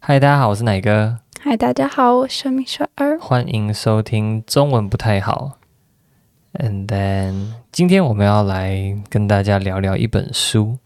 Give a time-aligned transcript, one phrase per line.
[0.00, 3.19] 嗨，大家好，我是奶哥，嗨，大家好，我是米雪儿。
[3.19, 5.57] 欢迎收听中文不太好。
[6.53, 10.79] And then 今天我们要来跟大家聊聊一本书。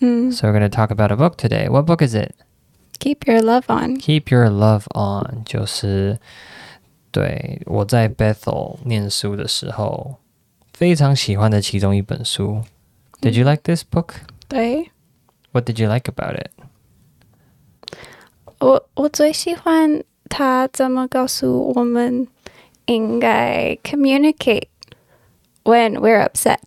[0.00, 1.68] 嗯 So we're going to talk about a book today.
[1.68, 2.32] What book is it?
[2.98, 3.98] ，Keep your love on。
[3.98, 6.20] Keep Your Love On，就是
[7.10, 10.16] 对我在 Bethel 念书的时候
[10.72, 12.62] 非常喜欢的其中一本书。
[13.20, 14.10] Did you like this book?
[14.46, 14.90] 对
[15.50, 16.50] What did you like about it?
[18.59, 22.27] 我，我最喜欢他怎么告诉我们
[22.85, 24.67] 应该 communicate
[25.63, 26.57] when we're upset。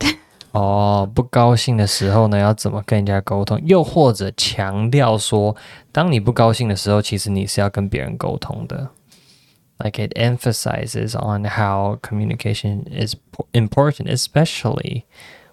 [0.52, 3.60] 哦，不高兴的时候呢，要怎么跟人家沟通？
[3.64, 5.54] 又或者强调说，
[5.92, 8.88] 当你不高兴的时候，其实你是要跟别人沟通的。
[9.78, 15.02] Like it emphasizes on how communication is po- important, especially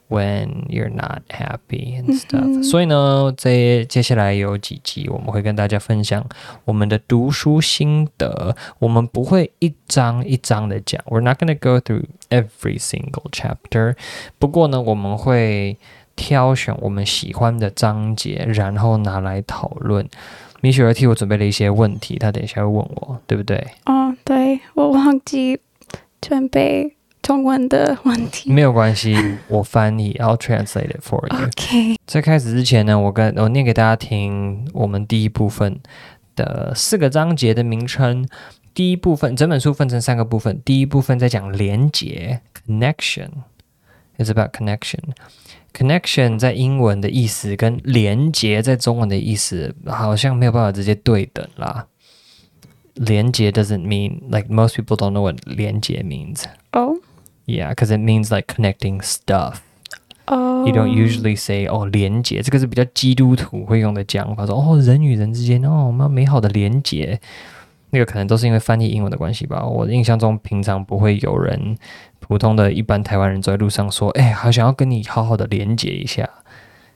[0.09, 6.23] when you're not happy and stuff、所以呢，这接下来有几集我们会跟大家分享
[6.65, 8.55] 我们的读书心得。
[8.79, 13.95] 我们不会一章一章的讲，We're not going to go through every single chapter。
[14.37, 15.77] 不过呢，我们会
[16.15, 20.07] 挑选我们喜欢的章节，然后拿来讨论。
[20.61, 23.67] 米雪儿替我准备了一些问题，她等一下会问我，对不对？
[23.85, 25.59] 哦，对，我忘记
[26.21, 28.50] 准备 中文的问题。
[28.50, 29.16] 没有关系，
[29.48, 31.46] 我翻译，I'll translate it for you。
[31.46, 35.80] OK，在开始之前呢，我跟我念给大家听我们第一部分
[36.36, 38.26] 的四个章节的名称。
[38.74, 40.62] 第一部分，整本书分成三个部分。
[40.64, 43.30] 第一部分在讲连接 （connection）。
[44.18, 45.00] It's about connection.
[45.72, 51.86] Connection 在英文的意思跟连接在中文的意思好像没有办法直接对等啦。
[52.94, 56.44] 连接 doesn't mean like most people don't know what 连接 means.
[56.72, 56.96] 哦
[57.48, 59.60] Yeah, because it means like connecting stuff.
[60.26, 67.18] 哦 You don't usually say 哦连结，这个是比较基督徒会用的讲法，说哦人与人之间哦我们要美好的连结，
[67.88, 69.64] 那个可能都是因为翻译英文的关系吧。
[69.64, 71.78] 我印象中平常不会有人
[72.20, 76.28] 普通的一般台湾人走在路上说，哎，好想要跟你好好的连结一下，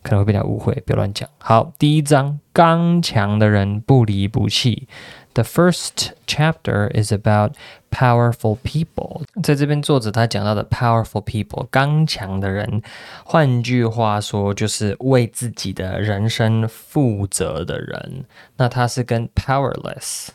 [0.02, 1.26] 可能会被人家误会，不要乱讲。
[1.38, 4.86] 好，第一章，刚强的人不离不弃。
[5.34, 7.54] The first chapter is about
[7.91, 9.22] powerful people。
[9.43, 12.82] 在这边，作者他讲到的 powerful people，刚强的人，
[13.25, 18.26] 换句话说，就是为自己的人生负责的人。
[18.59, 20.28] 那他是跟 powerless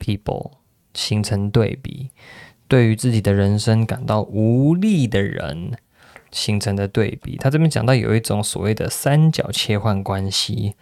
[0.00, 0.50] people
[0.92, 2.10] 形成对比，
[2.66, 5.78] 对于自己的人生感到无力的人
[6.32, 7.36] 形成的对比。
[7.36, 10.74] 他这边讲到有一种所谓的三角切换关系。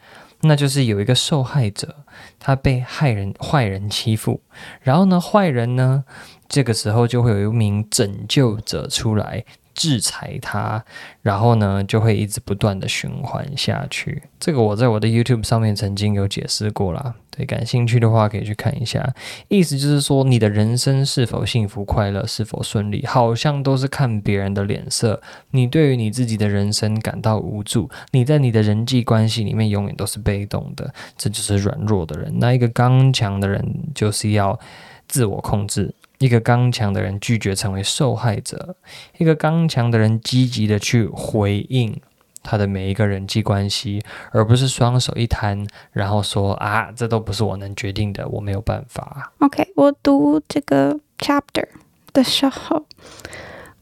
[0.43, 2.05] 那就是有一个受害者，
[2.39, 4.41] 他被害人坏人欺负，
[4.81, 6.05] 然后呢，坏人呢，
[6.49, 9.45] 这个时候就会有一名拯救者出来
[9.79, 10.85] 制裁他，
[11.23, 14.25] 然后呢，就会一直不断的循环下去。
[14.41, 19.15] 这个我在我的 YouTube 上面曾经有解释过啦，对，感兴趣的话可以去看一下。
[19.47, 25.23] 意思就是说，你的人生是否幸福快乐，是否顺利，好像都是看别人的脸色。
[25.53, 32.35] 你对于你自己的人生感到无助，你在你的人际关系里面永远都是被动的，这就是软弱的人。
[32.41, 33.65] 那一个刚强的人
[33.95, 34.59] 就是要
[35.07, 38.77] 自我控制，一个刚强的人拒绝成为受害者，
[39.19, 42.01] 一个刚强的人积极的去回应。
[42.41, 44.03] 他的每一个人际关系，
[44.33, 49.33] 而不是双手一摊，然后说啊，这都不是我能决定的，我没有办法。
[49.41, 51.69] OK，我读这个 chapter
[52.15, 52.87] 的时候，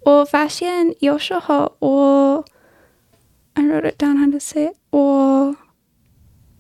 [0.01, 2.45] 我发现有时候我
[3.55, 5.55] I wrote it down how to say 我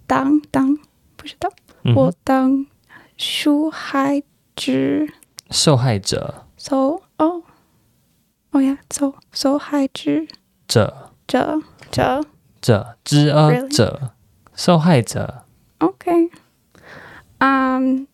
[0.07, 0.79] 当当
[1.17, 1.51] 不知道，
[1.83, 2.67] 嗯我当
[3.17, 4.23] 受害
[4.55, 4.73] 者
[5.50, 7.44] 受害者受哦
[8.52, 10.26] 哦呀受受害者
[10.68, 11.62] 者者
[11.92, 12.26] 者
[12.62, 13.76] 者知恶 Really？
[13.76, 14.12] 者
[14.56, 15.44] 受害者
[15.80, 16.30] OK，
[17.40, 18.08] 嗯，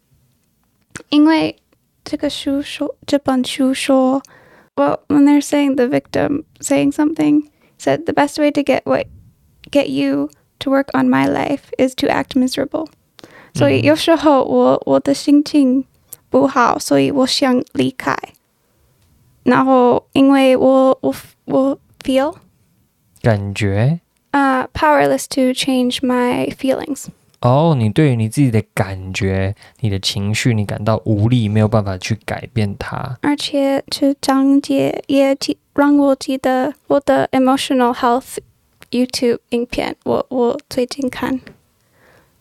[1.09, 1.57] 因为
[2.03, 4.21] 这个书说这本书说，
[4.75, 9.07] Well, when they're saying the victim saying something, said the best way to get what
[9.69, 10.29] get you
[10.59, 12.87] to work on my life is to act miserable.
[13.53, 15.83] 所以有时候我我的心情
[16.32, 18.16] 不好，所以我想离开。
[19.42, 21.14] 然后因为我我
[21.44, 22.34] 我 feel
[23.20, 24.00] 感觉
[24.32, 27.08] uh powerless to change my feelings.
[27.40, 33.18] 哦，你对于你自己的感觉、你的情绪，你感到无力，没有办法去改变它。
[33.20, 38.38] 而且这章节也记让我记得我的 emotional health
[38.90, 41.40] YouTube 影片，我我最近看，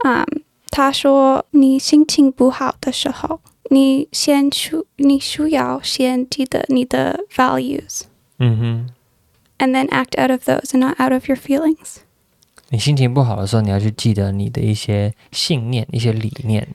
[0.05, 0.25] 嗯，
[0.69, 8.02] 他说你心情不好的时候，你先需你需要先记得你的 values，
[8.38, 8.88] 嗯哼，
[9.58, 11.96] and then act out of those and not out of your feelings。
[12.69, 16.67] 你心情不好的时候，你要去记得你的一些信念、一些理念，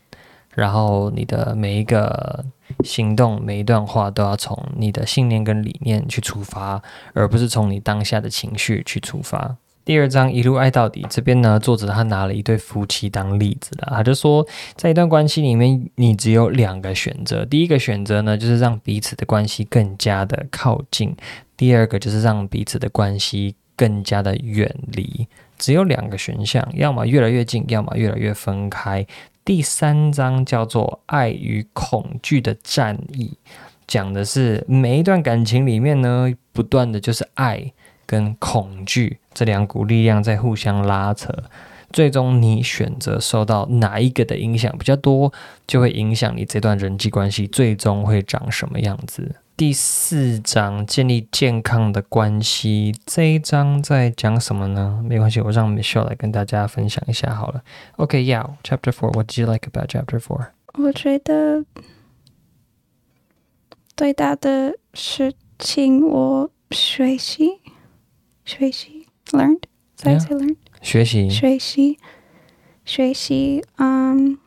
[0.55, 2.45] 然后你的每一个
[2.83, 6.81] 行动、每一段话都要从你的信念跟理念去出发，
[7.13, 9.57] 而不是从你当下的情绪去出发。
[9.86, 14.44] 第二章一路爱到底，这边呢，作者他拿了一对夫妻当例子了，他就说，
[14.74, 21.10] 在一段关系里面，你只有两个选择，第一个选择呢，就是让彼此的关系更加的靠近；
[21.56, 25.28] 第二个就是让彼此的关系更加的远离。
[25.56, 29.06] 只有两个选项，要么越来越近，要么越来越分开。
[29.44, 33.38] 第三章叫做“爱与恐惧的战役”，
[33.86, 37.72] 讲的是每一段感情里面呢，不断的就是爱
[38.06, 41.32] 跟恐惧这两股力量在互相拉扯，
[41.92, 45.32] 最终你选择受到哪一个的影响比较多，
[45.66, 49.36] 就会影响你这段人际关系最终会长什么样子。
[49.56, 55.02] 第四章建立健康的关系，这一章在讲什么呢？
[55.02, 57.62] 没关系，我让 Michelle 来跟大家分享一下好了。
[57.96, 60.48] OK，Yeah，Chapter Four，What did you like about Chapter Four？
[60.74, 61.64] 我觉得
[63.96, 67.62] 最大的事情我学习
[68.45, 70.19] 学习 learned。Did I Yeah.
[70.19, 70.55] say learned？
[70.81, 71.99] 学习，学习
[72.85, 74.37] 学习，嗯，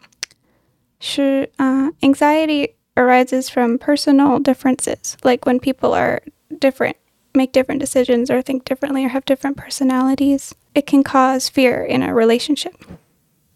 [1.01, 6.23] 是啊、uh, anxiety arises from personal differences, like when people are
[6.61, 6.95] different,
[7.35, 10.53] make different decisions, or think differently, or have different personalities.
[10.75, 12.75] It can cause fear in a relationship.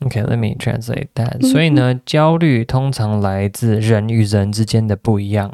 [0.05, 5.51] OK，let、me translate that、嗯所以呢，焦虑通常来自人与人之间的不一样。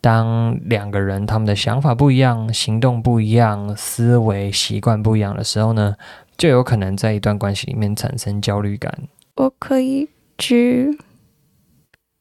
[0.00, 5.94] 当两个人他们的想法不一样、行动不一样、思维习惯不一样的时候呢，
[6.36, 8.92] 就有可能在一段关系里面产生焦虑感。
[9.36, 10.08] 我可以
[10.38, 10.98] 举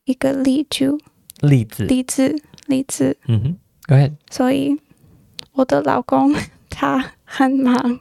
[0.05, 0.91] 一个例句，
[1.41, 2.35] 例子，例子，
[2.67, 3.17] 例子。
[3.27, 4.13] 嗯哼，Go ahead。
[4.29, 4.79] 所以
[5.53, 6.33] 我的老公
[6.69, 7.99] 他很忙，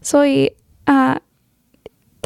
[0.00, 0.52] 所以
[0.84, 1.20] 啊、呃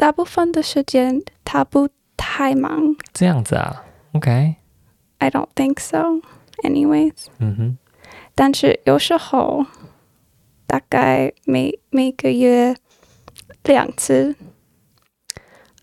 [0.01, 1.87] 大部分的时间他不
[2.17, 2.95] 太忙。
[3.13, 3.83] 这样子啊
[4.13, 6.21] ，OK，I don't think so.
[6.63, 7.77] Anyways，嗯哼，
[8.33, 9.63] 但是有时候
[10.65, 12.75] 大概每每个月
[13.63, 14.35] 两次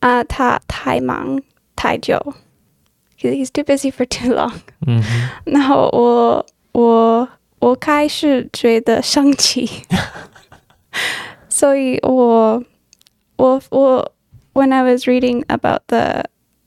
[0.00, 1.40] 啊、他太忙
[1.76, 2.16] 太久
[3.20, 4.52] ，he- he's too busy for too long。
[4.84, 7.28] 嗯哼，然后我我
[7.60, 9.68] 我开始觉得生气，
[11.48, 12.60] 所以我
[13.37, 14.13] 我我
[14.53, 16.25] when I was reading about the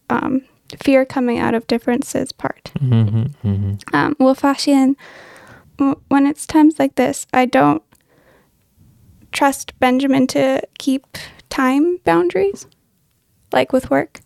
[0.09, 0.43] um,
[0.81, 4.97] fear coming out of differences part, 嗯哼，嗯哼， um, 我发现
[5.79, 7.83] w- when it's times like this, I don't
[9.33, 11.03] trust Benjamin to keep
[11.49, 12.65] time boundaries,
[13.53, 14.21] like with work.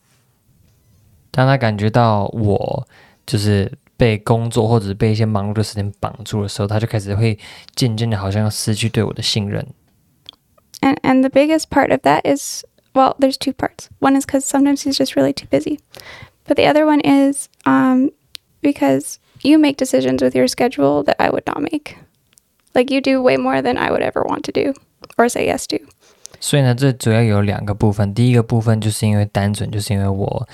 [1.31, 2.88] 当他感觉到我
[3.26, 7.38] 就是被工作或者是被一些忙碌的时间绑住的时候，他就开始会
[7.75, 9.67] 渐渐的好像要失去对我的信任。
[10.85, 12.64] And and the biggest part of that is
[12.94, 13.88] well, there's two parts.
[14.00, 15.79] One is because sometimes he's just really too busy,
[16.47, 18.11] but the other one is um,
[18.62, 21.97] because you make decisions with your schedule that I would not make.
[22.75, 24.75] Like you do way more than I would ever want to do
[25.19, 25.79] or say yes to.
[26.41, 28.14] 所以呢，这主要有两个部分。
[28.14, 30.49] 第一个部分就是因为单纯就是因为我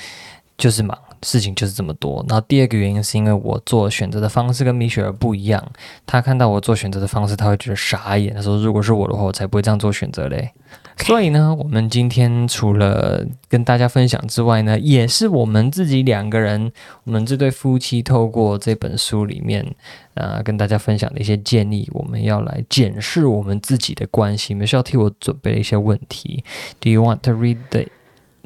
[0.59, 2.26] 就是忙， 事情就是这么多。
[2.28, 5.66] 然后第二个原因是因为我做选择的方式跟米雪儿不一样。
[6.06, 8.34] 他看到我做选择的方式，他会觉得傻眼。
[8.34, 10.52] 他说：“如果是我的话，我才不会这样做选择嘞。
[10.98, 16.72] ”所以呢，我们今天除了跟大家分享之外呢，也是我们自己两个人，
[17.06, 19.66] 我们这对夫妻透过这本书里面，
[20.14, 24.54] 呃，跟大家分享的一些建议，我们要来检视我们自己的关系。
[24.54, 26.44] 你们需要替我准备一些问题。
[26.80, 27.86] Do you want to read the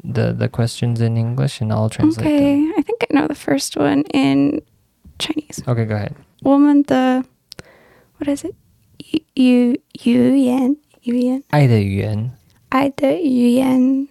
[0.03, 2.73] the the questions in English and I'll translate Okay, them?
[2.77, 4.61] I think I know the first one in
[5.19, 5.61] Chinese.
[5.65, 6.13] Okay, go ahead.
[6.41, 7.23] 我们的
[8.17, 8.53] what is it?
[9.33, 12.31] 语语言语言爱的语言，
[12.69, 14.07] 爱的语言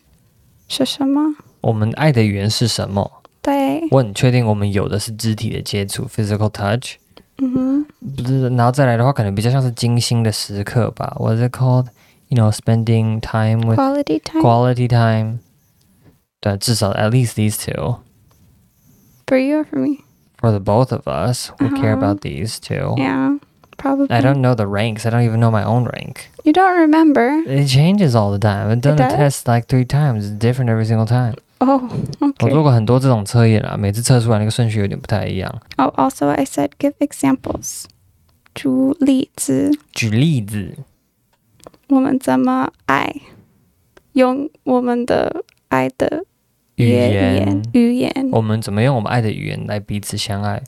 [0.69, 1.37] 是什么？
[1.61, 3.23] 我们爱的语言是什么？
[3.43, 6.95] 对，我很确定我们有的是肢体的接触 （physical touch），
[7.39, 7.87] 嗯哼。
[8.17, 11.17] 不是，然后再来的话，可能比较像是精心的时刻吧。
[11.19, 11.87] What is it called?
[12.29, 15.39] You know, spending time with quality time quality time.
[16.45, 17.97] 对，至少 at least these two.
[19.27, 19.99] for you or for me?
[20.39, 22.03] For the both of us, we care Uh-huh.
[22.03, 22.95] about these two.
[22.97, 23.39] Yeah,
[23.77, 24.09] probably.
[24.11, 25.07] I don't know the ranks.
[25.07, 26.31] I don't even know my own rank.
[26.45, 27.43] You don't remember?
[27.47, 28.71] It changes all the time.
[28.71, 29.13] I've done the does?
[29.17, 30.25] test like three times.
[30.27, 31.35] It's different every single time.
[31.59, 31.83] Oh,
[32.21, 32.51] 我 okay.
[32.51, 35.61] 做过很多这种测验啦，每次测出来那个顺序有点不太一样。
[35.77, 37.85] Oh, also, I said give examples.
[38.55, 38.69] 举
[38.99, 40.79] 例子，举例子，
[41.89, 43.15] 我们怎么爱？
[44.15, 46.25] 用我们的爱的
[46.77, 48.13] 语言言，语言。
[48.33, 50.63] 我们怎么用我们爱的语言来彼此相爱？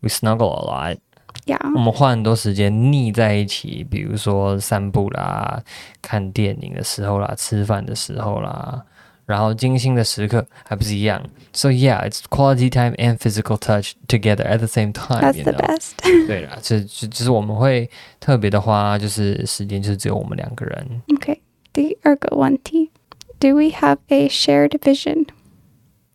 [0.00, 0.98] We snuggle a lot.
[1.46, 1.58] Yeah.
[1.74, 5.62] 我们花很多时间腻在一起，比如说散步啦、
[6.00, 8.82] 看电影的时候啦、吃饭的时候啦，
[9.26, 11.22] 然后精心的时刻还不是一样。
[11.52, 15.20] So yeah, it's quality time and physical touch together at the same time.
[15.20, 15.66] That's you the know?
[15.66, 16.26] best.
[16.26, 17.90] 对啦，这这就是我们会
[18.20, 21.02] 特别的花，就是时间，就是只有我们两个人。
[21.08, 21.38] Okay.
[21.72, 22.90] The ergo one T.
[23.38, 25.26] Do we have a shared vision?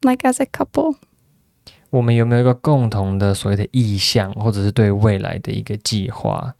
[0.01, 0.97] Like as a couple?
[1.89, 6.53] 我们有没有一个共同的所谓的意向，或者是对未来的一个计划？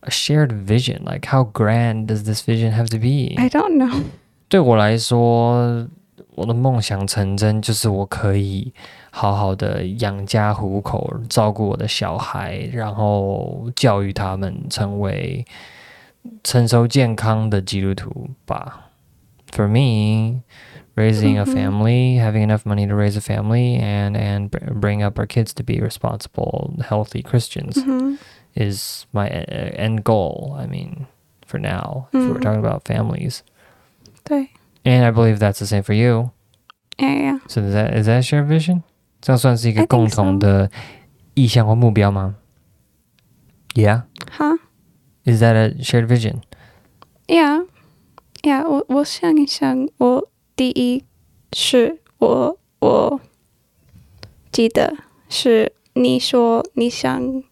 [0.00, 3.34] A shared vision, like how grand does this vision have to be?
[3.36, 4.02] I don't know.
[4.48, 5.88] 对我来说，
[6.34, 8.72] 我的梦想成真，就是我可以
[9.10, 15.44] 好好的养家糊口，照顾我的小孩，然后教育他们成为
[16.44, 18.90] 成熟健康的基督徒吧。
[19.50, 20.42] For me,
[20.96, 25.02] raising a 嗯哼 family, having enough money to raise a family, and and br- bring
[25.02, 28.18] up our kids to be responsible, healthy Christians Mhm.
[28.54, 30.56] is my uh, end goal.
[30.58, 31.06] I mean,
[31.46, 32.42] for now, if we're Mm.
[32.42, 33.42] talking about families.
[34.24, 34.48] 对.
[34.84, 36.30] And I believe that's the same for you.
[36.98, 37.38] Yeah, yeah.
[37.46, 38.82] So is that is that shared vision?
[39.20, 40.70] 这样算是一个 I think 共同的
[41.34, 42.36] 意向或目标吗？
[43.74, 44.02] Yeah.
[44.38, 44.58] Huh?
[45.24, 46.42] Is that a shared vision?
[47.26, 47.66] Yeah.
[48.42, 51.04] Yeah, 我我想一想，我 第一
[51.52, 53.20] 是我我
[54.50, 54.96] 记得
[55.28, 57.42] 是你说你想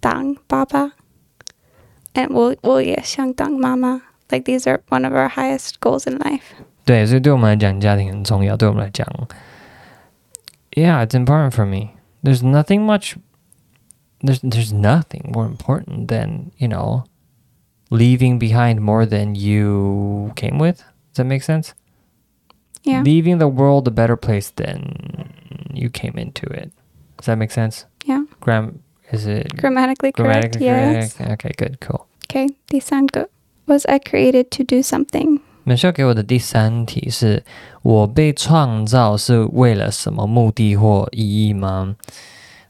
[0.00, 0.92] 当爸爸，
[2.14, 4.02] and 我我也想当妈妈。
[4.30, 6.42] Like these are one of our highest goals in life.
[6.84, 8.56] 对，所以对我们来讲，家庭很重要。
[8.56, 9.06] 对我们来讲，
[10.72, 11.90] Yeah, it's important for me.
[12.22, 13.16] There's nothing much.
[14.20, 17.04] There's there's nothing more important than you know,
[17.90, 20.78] leaving behind more than you came with.
[21.12, 21.74] Does that make sense?
[22.84, 23.02] Yeah.
[23.02, 25.30] Leaving the world a better place than
[25.72, 26.70] you came into it.
[27.16, 27.86] Does that make sense?
[28.04, 28.24] Yeah.
[28.40, 28.80] Gram
[29.10, 30.58] is it Grammatically correct.
[30.58, 31.14] grammatically yes.
[31.16, 31.32] correct?
[31.44, 32.06] Okay, good, cool.
[32.28, 32.48] Okay.
[32.66, 33.28] 第三个
[33.66, 35.40] Was I created to do something?
[35.62, 37.42] 美秀给我的第三题是：
[37.82, 41.96] 我被创造是为了什么目的或意义吗？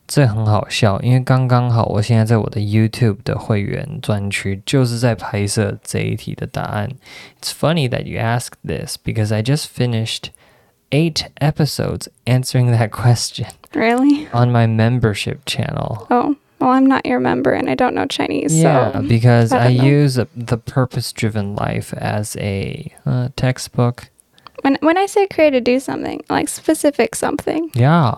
[0.08, 6.90] 这很好笑，因为刚刚好，我现在在我的 YouTube 的会员专区就是在拍摄这一题的答案。
[7.40, 10.30] It's funny that you asked this because I just finished
[10.90, 14.28] eight episodes answering that question Really?
[14.32, 16.06] on my membership channel.
[16.10, 18.54] Oh, well, I'm not your member and I don't know Chinese.
[18.54, 19.84] Yeah, so because I I, don't know.
[19.84, 24.10] use the Purpose Driven Life as a uh, textbook.
[24.64, 28.14] when when I say create to do something, like specific something, Yeah,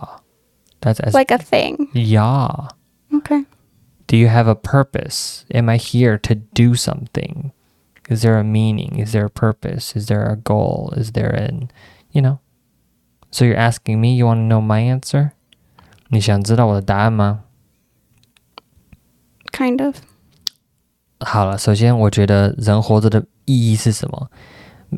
[0.81, 1.89] that's as like a thing.
[1.93, 2.69] yeah.
[3.15, 3.45] Okay.
[4.07, 5.45] Do you have a purpose?
[5.53, 7.53] Am I here to do something?
[8.09, 9.01] Is there a meaning?
[9.01, 9.97] Is there a purpose?
[9.97, 10.93] Is there a goal?
[10.97, 11.71] Is there an,
[12.13, 12.39] you know?
[13.33, 15.33] So you're asking me, you want to know my answer?
[16.09, 17.43] 你想知道我的答案吗？
[19.53, 19.97] Kind of.
[21.19, 24.31] 好了，首先我觉得人活着的意义是什么？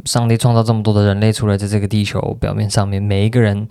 [0.05, 3.67] 上帝创造这么多的人类，除了在这个地球表面上面，每一个人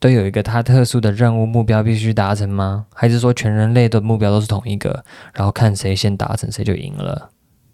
[0.00, 2.86] 都有一个他特殊的任务目标必须达成吗？
[2.94, 7.30] 还是说全人类的目标都是同一个，然后看谁先达成谁就赢了？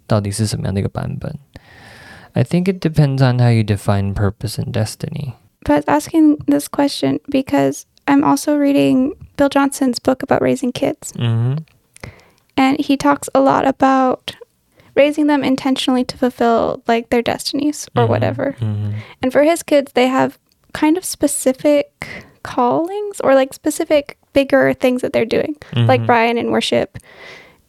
[0.06, 1.34] 到底是什么样的一个版本？
[2.34, 5.34] I think it depends on how you define purpose and destiny.
[5.64, 10.72] But I was asking this question because I'm also reading Bill Johnson's book about raising
[10.72, 12.08] kids, 嗯哼，
[12.56, 14.34] and he talks a lot about
[14.94, 18.54] raising them intentionally to fulfill like their destinies or 嗯哼 whatever.
[18.60, 20.32] 嗯哼 And for his kids, they have
[20.77, 22.07] kind of specific
[22.43, 25.87] callings or like specific bigger things that they're doing, mm-hmm.
[25.87, 26.99] like Brian in worship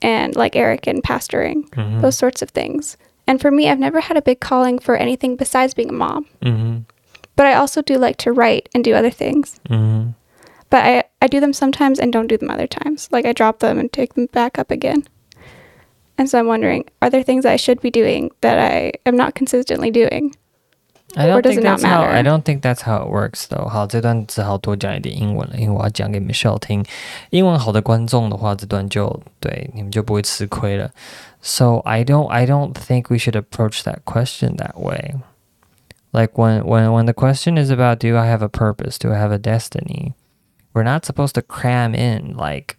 [0.03, 2.03] and like Eric in pastoring, mm-hmm.
[2.03, 2.99] those sorts of things.
[3.27, 6.27] And for me, I've never had a big calling for anything besides being a mom.
[6.43, 6.81] Mm-hmm.
[7.35, 9.59] But I also do like to write and do other things.
[9.71, 10.11] Mm-hmm.
[10.69, 13.09] But I, I do them sometimes and don't do them other times.
[13.11, 15.05] Like I drop them and take them back up again.
[16.19, 19.35] And so I'm wondering, are there things I should be doing that I am not
[19.35, 20.37] consistently doing?
[21.16, 22.02] I Or don't does think it not that's how.
[22.02, 22.24] I matter?
[22.24, 23.68] don't think that's how it works, though.
[23.68, 26.84] 好，这段只好多讲一点英文了，因为我要讲给 Michelle 听。
[27.30, 30.90] 英文好的观众的话，这段就对你们就不会吃亏了。
[31.42, 32.28] So I don't.
[32.30, 35.14] I don't think we should approach that question that way.
[36.12, 38.98] Like when when when the question is about do I have a purpose?
[38.98, 40.14] Do I have a destiny?
[40.74, 42.77] We're not supposed to cram in like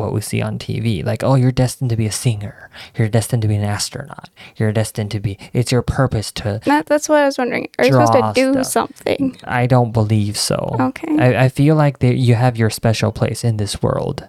[0.00, 1.04] what we see on TV.
[1.04, 2.70] Like, oh, you're destined to be a singer.
[2.96, 4.30] You're destined to be an astronaut.
[4.56, 5.38] You're destined to be.
[5.52, 7.68] It's your purpose to That, that's what I was wondering.
[7.78, 8.66] Are you supposed to do stuff.
[8.66, 9.36] something?
[9.44, 10.76] I don't believe so.
[10.80, 11.18] Okay.
[11.18, 14.28] I, I feel like that you have your special place in this world.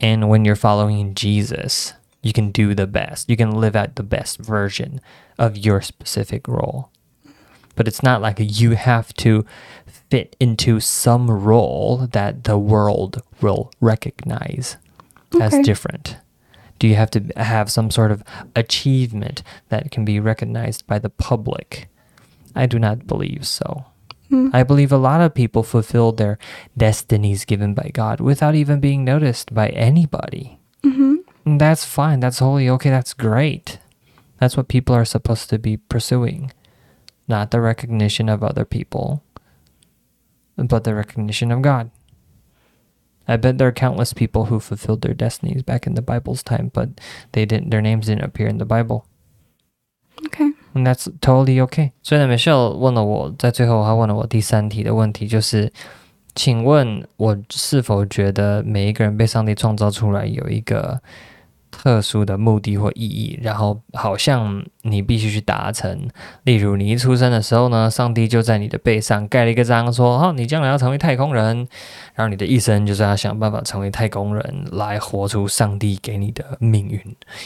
[0.00, 3.30] And when you're following Jesus, you can do the best.
[3.30, 5.00] You can live out the best version
[5.38, 6.90] of your specific role.
[7.76, 9.44] But it's not like you have to
[10.10, 14.76] fit into some role that the world will recognize.
[15.40, 16.16] as different?
[16.78, 18.22] Do you have to have some sort of
[18.54, 21.88] achievement that can be recognized by the public?
[22.54, 23.86] I do not believe so.
[24.30, 24.50] Mm.
[24.54, 26.38] I believe a lot of people fulfill their
[26.76, 30.58] destinies given by God without even being noticed by anybody.
[30.82, 32.20] hmm And that's fine.
[32.20, 32.68] That's holy.
[32.70, 32.90] okay.
[32.90, 33.78] That's great.
[34.38, 36.52] That's what people are supposed to be pursuing,
[37.28, 39.22] not the recognition of other people,
[40.55, 41.89] but the recognition of God.
[43.27, 46.71] I bet there are countless people who fulfilled their destinies back in the Bible's time,
[46.73, 46.89] but
[47.31, 47.69] they didn't.
[47.69, 49.05] Their names didn't appear in the Bible.
[50.25, 50.51] Okay.
[50.73, 51.91] And that's totally okay.
[52.01, 55.71] 所以呢，Michelle 问了我，在最后他问了我第三题的问题，就是，
[56.35, 61.01] 请问我是否觉得每一个人被上帝创造出来有一个
[61.70, 66.08] 特殊的目的或意义，然后好像你必须去达成。
[66.44, 71.68] 例如，你一出生的时候呢，上帝就在你的背上盖了一个章，说：“哦，你将来要成为太空人。”
[72.14, 77.00] 然后你的一生就是要想办法成为太空人，来活出上帝给你的命运。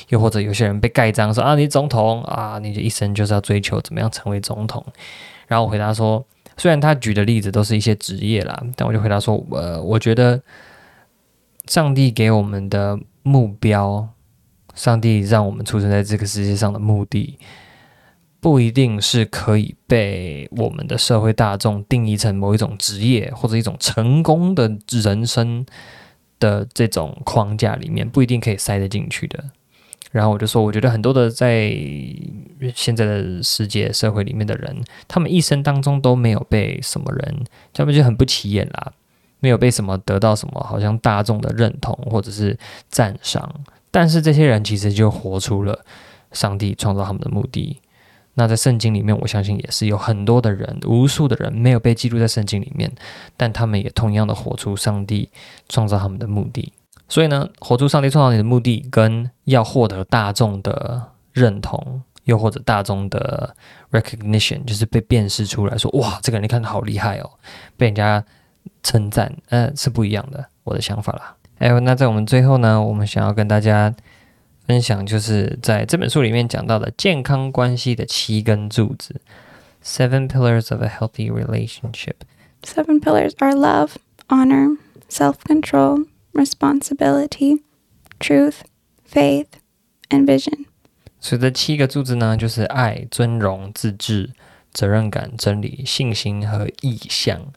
[0.09, 4.85] 又或者有些人被盖章说：“啊，你总统啊，你的一生就是要追求怎么样成为总统。”
[5.49, 6.25] 然后我回答说
[6.57, 10.41] ：“虽然他举的例子都是一些职业啦，但我就回答说，呃，我觉得
[11.67, 14.09] 上帝给我们的目标。”
[14.75, 17.39] 上帝让我们出生在这个世界上的目的，
[18.39, 25.67] 不一定是可以被我们的社会大众定义成某一种职业或者一种成功的人生
[26.39, 29.45] 的这种框架里面，不一定可以塞得进去的。
[30.13, 31.77] 然后我就说，我觉得很多的在
[32.75, 38.93] 现在的世界社会里面的人，他们一生当中都没有被什么人，他们就很不起眼啦，
[39.41, 43.53] 没有被什么得到什么好像大众的认同或者是赞赏。
[43.91, 45.85] 但是这些人其实就活出了
[46.33, 47.81] 上帝创造他们的目的。
[48.35, 52.91] 那在圣经里面，我相信也是有很多的人，无数的人没有被记录在圣经里面，
[53.37, 55.29] 但他们也同样的活出上帝
[55.69, 56.73] 创造他们的目的。
[57.09, 63.55] 所以呢，活出上帝创造你的目的，跟要获得大众的认同，又或者大众的
[63.91, 67.29] recognition，就是被辨识出来说，哇，这个人你看好厉害哦，
[67.77, 68.25] 被人家
[68.83, 70.47] 称赞，呃，是不一样的。
[70.65, 71.37] 我的想法啦。
[71.59, 73.95] 还有，那在我们最后呢，我们想要跟大家
[74.67, 79.21] 分享，就是在这本书里面讲到的健康关系的七根柱子
[79.85, 82.15] （Seven Pillars of a Healthy Relationship）。
[82.63, 83.97] Seven pillars are love,
[84.29, 84.77] honor,
[85.09, 87.63] self control, responsibility,
[88.19, 88.61] truth,
[89.11, 89.47] faith,
[90.09, 90.67] and vision.
[91.21, 94.31] 所以这七个柱子呢，就是爱、尊荣、自治、
[94.73, 97.53] 责任感、真理、信心和意向。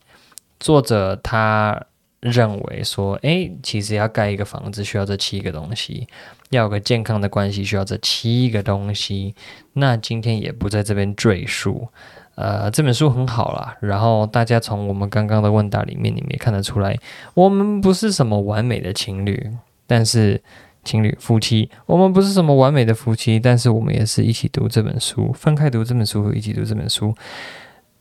[0.64, 1.78] 作者他
[2.22, 6.08] 认为说，诶，其实要盖一个房子需要这七个东西，
[6.52, 9.36] 要有个健康的关系需要这七个东西。
[9.74, 11.90] 那今天也不在这边赘述。
[12.36, 16.98] 呃，这本书很好啦，然后大家从我们刚刚的问答里面，你们也看得出来，
[17.34, 19.52] 我们不是什么完美的情侣，
[19.86, 20.42] 但是
[20.86, 27.14] 情侣夫妻，我们不是什么完美的夫妻，但是我们也是一起读这本书，分开读这本书，一起读这本书，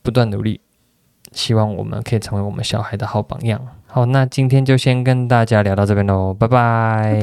[0.01, 0.61] 不断努力，
[1.33, 3.61] 希望我们可以成为我们小孩的好榜样。
[3.87, 7.21] 好，那今天就先跟大家聊到这边喽，拜拜，